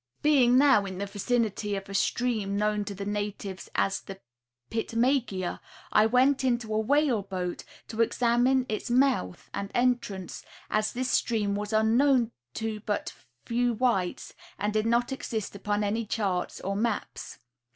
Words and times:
Being 0.23 0.57
now 0.57 0.83
in 0.87 0.97
the 0.97 1.05
vicinity 1.05 1.75
of 1.75 1.87
a 1.87 1.93
stream 1.93 2.57
known 2.57 2.85
to 2.85 2.95
the 2.95 3.05
natives 3.05 3.69
as 3.75 4.01
the 4.01 4.19
Pitmegea, 4.71 5.59
I 5.91 6.07
went 6.07 6.43
in 6.43 6.55
a 6.63 6.65
whaleboat 6.67 7.63
to 7.89 8.01
examine 8.01 8.65
its 8.67 8.89
mouth 8.89 9.51
and 9.53 9.69
entrance, 9.75 10.43
as 10.71 10.91
this 10.93 11.11
stream 11.11 11.53
was 11.53 11.71
unknown 11.71 12.31
to 12.55 12.79
but 12.79 13.13
few 13.45 13.73
whites 13.73 14.33
and 14.57 14.73
did 14.73 14.87
not 14.87 15.11
exist 15.11 15.55
upon 15.55 15.83
any 15.83 16.07
charts 16.07 16.59
or 16.61 16.75
maps. 16.75 17.37